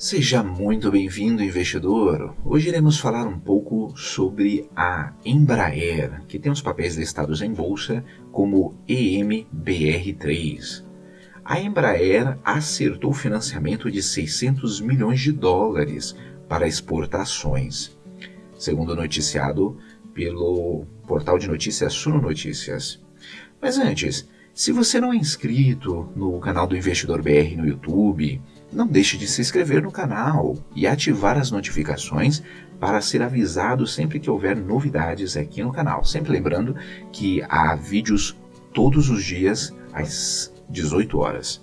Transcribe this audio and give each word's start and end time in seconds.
Seja 0.00 0.42
muito 0.42 0.90
bem-vindo, 0.90 1.44
investidor. 1.44 2.34
Hoje 2.42 2.70
iremos 2.70 2.98
falar 2.98 3.26
um 3.26 3.38
pouco 3.38 3.94
sobre 3.98 4.66
a 4.74 5.12
Embraer, 5.26 6.22
que 6.26 6.38
tem 6.38 6.50
os 6.50 6.62
papéis 6.62 6.96
listados 6.96 7.42
em 7.42 7.52
bolsa 7.52 8.02
como 8.32 8.74
EMBR3. 8.88 10.82
A 11.44 11.60
Embraer 11.60 12.38
acertou 12.42 13.12
financiamento 13.12 13.90
de 13.90 14.02
600 14.02 14.80
milhões 14.80 15.20
de 15.20 15.32
dólares 15.32 16.16
para 16.48 16.66
exportações, 16.66 17.94
segundo 18.56 18.96
noticiado 18.96 19.76
pelo 20.14 20.86
portal 21.06 21.38
de 21.38 21.46
notícias 21.46 21.92
Suno 21.92 22.22
Notícias. 22.22 23.04
Mas 23.60 23.76
antes, 23.76 24.26
se 24.54 24.72
você 24.72 24.98
não 24.98 25.12
é 25.12 25.16
inscrito 25.16 26.08
no 26.16 26.40
canal 26.40 26.66
do 26.66 26.74
Investidor 26.74 27.20
BR 27.20 27.54
no 27.54 27.66
YouTube, 27.66 28.40
não 28.72 28.86
deixe 28.86 29.16
de 29.16 29.26
se 29.26 29.40
inscrever 29.40 29.82
no 29.82 29.90
canal 29.90 30.56
e 30.74 30.86
ativar 30.86 31.36
as 31.36 31.50
notificações 31.50 32.42
para 32.78 33.00
ser 33.00 33.20
avisado 33.20 33.86
sempre 33.86 34.18
que 34.18 34.30
houver 34.30 34.56
novidades 34.56 35.36
aqui 35.36 35.62
no 35.62 35.72
canal. 35.72 36.04
Sempre 36.04 36.32
lembrando 36.32 36.74
que 37.12 37.42
há 37.48 37.74
vídeos 37.74 38.36
todos 38.72 39.10
os 39.10 39.24
dias 39.24 39.74
às 39.92 40.52
18 40.68 41.18
horas. 41.18 41.62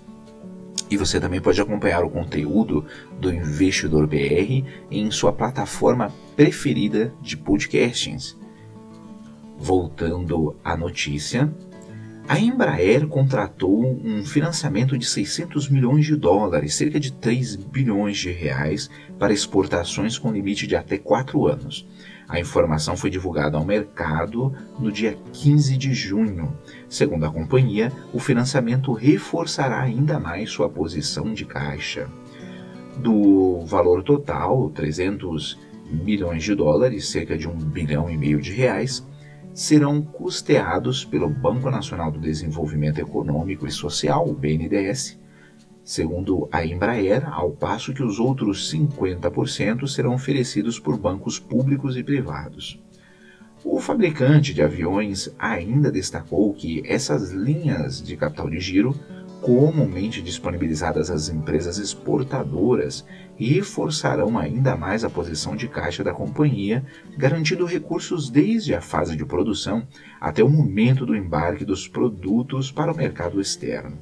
E 0.90 0.96
você 0.96 1.20
também 1.20 1.40
pode 1.40 1.60
acompanhar 1.60 2.04
o 2.04 2.10
conteúdo 2.10 2.84
do 3.20 3.32
Investidor 3.32 4.06
BR 4.06 4.64
em 4.90 5.10
sua 5.10 5.32
plataforma 5.32 6.12
preferida 6.36 7.12
de 7.20 7.36
podcastings. 7.36 8.38
Voltando 9.58 10.56
à 10.64 10.76
notícia, 10.76 11.52
a 12.28 12.38
Embraer 12.38 13.06
contratou 13.06 13.98
um 14.04 14.22
financiamento 14.22 14.98
de 14.98 15.06
600 15.06 15.70
milhões 15.70 16.04
de 16.04 16.14
dólares, 16.14 16.74
cerca 16.74 17.00
de 17.00 17.10
3 17.10 17.56
bilhões 17.56 18.18
de 18.18 18.30
reais, 18.30 18.90
para 19.18 19.32
exportações 19.32 20.18
com 20.18 20.30
limite 20.30 20.66
de 20.66 20.76
até 20.76 20.98
4 20.98 21.46
anos. 21.46 21.88
A 22.28 22.38
informação 22.38 22.98
foi 22.98 23.08
divulgada 23.08 23.56
ao 23.56 23.64
mercado 23.64 24.52
no 24.78 24.92
dia 24.92 25.16
15 25.32 25.74
de 25.78 25.94
junho. 25.94 26.54
Segundo 26.86 27.24
a 27.24 27.32
companhia, 27.32 27.90
o 28.12 28.18
financiamento 28.18 28.92
reforçará 28.92 29.80
ainda 29.80 30.20
mais 30.20 30.50
sua 30.50 30.68
posição 30.68 31.32
de 31.32 31.46
caixa. 31.46 32.10
Do 32.98 33.64
valor 33.64 34.02
total, 34.02 34.68
300 34.68 35.58
milhões 35.90 36.44
de 36.44 36.54
dólares, 36.54 37.08
cerca 37.08 37.38
de 37.38 37.48
um 37.48 37.56
bilhão 37.56 38.10
e 38.10 38.18
meio 38.18 38.38
de 38.38 38.52
reais, 38.52 39.02
serão 39.58 40.00
custeados 40.00 41.04
pelo 41.04 41.28
Banco 41.28 41.68
Nacional 41.68 42.12
do 42.12 42.20
Desenvolvimento 42.20 43.00
Econômico 43.00 43.66
e 43.66 43.72
Social, 43.72 44.28
o 44.28 44.32
BNDES, 44.32 45.18
segundo 45.82 46.48
a 46.52 46.64
Embraer, 46.64 47.28
ao 47.28 47.50
passo 47.50 47.92
que 47.92 48.00
os 48.00 48.20
outros 48.20 48.72
50% 48.72 49.88
serão 49.88 50.14
oferecidos 50.14 50.78
por 50.78 50.96
bancos 50.96 51.40
públicos 51.40 51.96
e 51.96 52.04
privados. 52.04 52.80
O 53.64 53.80
fabricante 53.80 54.54
de 54.54 54.62
aviões 54.62 55.28
ainda 55.36 55.90
destacou 55.90 56.54
que 56.54 56.80
essas 56.86 57.32
linhas 57.32 58.00
de 58.00 58.16
capital 58.16 58.48
de 58.48 58.60
giro 58.60 58.94
comumente 59.40 60.20
disponibilizadas 60.20 61.10
às 61.10 61.28
empresas 61.28 61.78
exportadoras 61.78 63.04
reforçarão 63.36 64.36
ainda 64.36 64.76
mais 64.76 65.04
a 65.04 65.10
posição 65.10 65.54
de 65.54 65.68
caixa 65.68 66.02
da 66.02 66.12
companhia, 66.12 66.84
garantindo 67.16 67.64
recursos 67.64 68.28
desde 68.28 68.74
a 68.74 68.80
fase 68.80 69.16
de 69.16 69.24
produção 69.24 69.86
até 70.20 70.42
o 70.42 70.48
momento 70.48 71.06
do 71.06 71.16
embarque 71.16 71.64
dos 71.64 71.86
produtos 71.86 72.72
para 72.72 72.92
o 72.92 72.96
mercado 72.96 73.40
externo. 73.40 73.98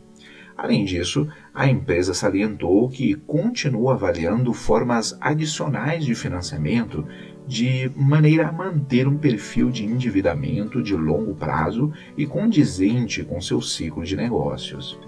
Além 0.56 0.86
disso, 0.86 1.28
a 1.54 1.68
empresa 1.68 2.14
salientou 2.14 2.88
que 2.88 3.14
continua 3.14 3.92
avaliando 3.92 4.54
formas 4.54 5.16
adicionais 5.20 6.02
de 6.04 6.14
financiamento 6.14 7.06
de 7.46 7.90
maneira 7.94 8.48
a 8.48 8.52
manter 8.52 9.06
um 9.06 9.18
perfil 9.18 9.70
de 9.70 9.84
endividamento 9.84 10.82
de 10.82 10.96
longo 10.96 11.34
prazo 11.34 11.92
e 12.16 12.26
condizente 12.26 13.22
com 13.22 13.40
seu 13.40 13.60
ciclo 13.60 14.02
de 14.02 14.16
negócios. 14.16 14.98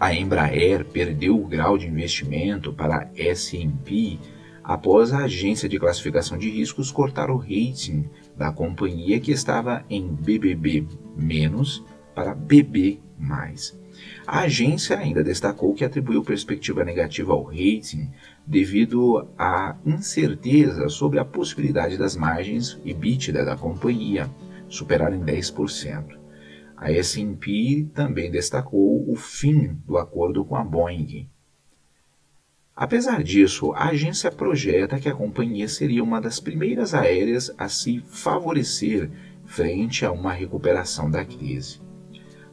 A 0.00 0.14
Embraer 0.14 0.84
perdeu 0.84 1.36
o 1.36 1.46
grau 1.46 1.76
de 1.76 1.88
investimento 1.88 2.72
para 2.72 3.10
S&P 3.16 4.18
após 4.62 5.12
a 5.12 5.24
agência 5.24 5.68
de 5.68 5.76
classificação 5.76 6.38
de 6.38 6.48
riscos 6.48 6.92
cortar 6.92 7.30
o 7.30 7.36
rating 7.36 8.08
da 8.36 8.52
companhia 8.52 9.18
que 9.18 9.32
estava 9.32 9.84
em 9.90 10.06
BBB- 10.06 10.86
para 12.14 12.32
BB+. 12.32 13.00
A 14.24 14.40
agência 14.40 14.96
ainda 14.96 15.24
destacou 15.24 15.74
que 15.74 15.84
atribuiu 15.84 16.22
perspectiva 16.22 16.84
negativa 16.84 17.32
ao 17.32 17.42
rating 17.42 18.08
devido 18.46 19.26
à 19.36 19.74
incerteza 19.84 20.88
sobre 20.88 21.18
a 21.18 21.24
possibilidade 21.24 21.96
das 21.96 22.14
margens 22.14 22.80
EBITDA 22.84 23.44
da 23.44 23.56
companhia 23.56 24.30
superarem 24.68 25.20
10%. 25.20 26.17
A 26.80 26.92
S&P 26.92 27.88
também 27.92 28.30
destacou 28.30 29.10
o 29.10 29.16
fim 29.16 29.76
do 29.84 29.98
acordo 29.98 30.44
com 30.44 30.54
a 30.54 30.62
Boeing. 30.62 31.28
Apesar 32.74 33.24
disso, 33.24 33.72
a 33.72 33.88
agência 33.88 34.30
projeta 34.30 35.00
que 35.00 35.08
a 35.08 35.14
companhia 35.14 35.66
seria 35.66 36.04
uma 36.04 36.20
das 36.20 36.38
primeiras 36.38 36.94
aéreas 36.94 37.52
a 37.58 37.68
se 37.68 38.00
favorecer 38.06 39.10
frente 39.44 40.06
a 40.06 40.12
uma 40.12 40.32
recuperação 40.32 41.10
da 41.10 41.24
crise. 41.24 41.80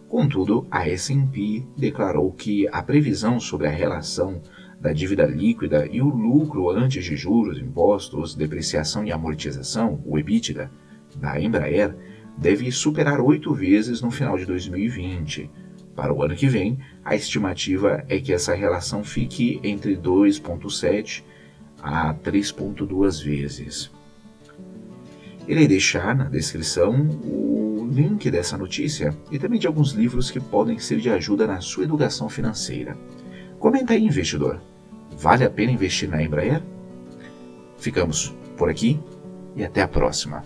Contudo, 0.09 0.65
a 0.71 0.89
S&P 0.89 1.63
declarou 1.77 2.31
que 2.31 2.67
a 2.69 2.81
previsão 2.81 3.39
sobre 3.39 3.67
a 3.67 3.71
relação 3.71 4.41
da 4.81 4.91
dívida 4.91 5.27
líquida 5.27 5.85
e 5.85 6.01
o 6.01 6.09
lucro 6.09 6.71
antes 6.71 7.05
de 7.05 7.15
juros, 7.15 7.59
impostos, 7.59 8.33
depreciação 8.33 9.05
e 9.05 9.11
amortização, 9.11 10.01
o 10.03 10.17
EBITDA, 10.17 10.71
da 11.15 11.39
Embraer 11.39 11.95
deve 12.37 12.71
superar 12.71 13.19
oito 13.19 13.53
vezes 13.53 14.01
no 14.01 14.11
final 14.11 14.37
de 14.37 14.45
2020. 14.45 15.49
Para 15.95 16.13
o 16.13 16.21
ano 16.23 16.35
que 16.35 16.47
vem, 16.47 16.77
a 17.03 17.15
estimativa 17.15 18.03
é 18.09 18.19
que 18.19 18.33
essa 18.33 18.53
relação 18.53 19.03
fique 19.03 19.59
entre 19.63 19.95
2,7 19.95 21.23
a 21.81 22.13
3,2 22.13 23.23
vezes. 23.23 23.91
Irei 25.47 25.67
deixar 25.67 26.15
na 26.15 26.25
descrição 26.25 27.07
o 27.23 27.87
link 27.91 28.29
dessa 28.31 28.57
notícia 28.57 29.15
e 29.31 29.37
também 29.37 29.59
de 29.59 29.67
alguns 29.67 29.91
livros 29.91 30.31
que 30.31 30.39
podem 30.39 30.79
ser 30.79 30.99
de 30.99 31.09
ajuda 31.09 31.45
na 31.45 31.61
sua 31.61 31.83
educação 31.83 32.27
financeira. 32.27 32.97
Comenta 33.59 33.93
aí, 33.93 34.03
investidor. 34.03 34.61
Vale 35.17 35.43
a 35.43 35.49
pena 35.49 35.71
investir 35.71 36.09
na 36.09 36.21
Embraer? 36.21 36.61
Ficamos 37.77 38.35
por 38.57 38.69
aqui 38.69 38.99
e 39.55 39.63
até 39.63 39.81
a 39.81 39.87
próxima. 39.87 40.43